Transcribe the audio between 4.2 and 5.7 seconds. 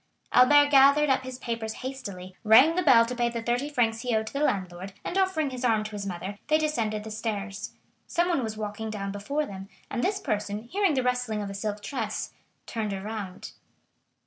to the landlord, and offering his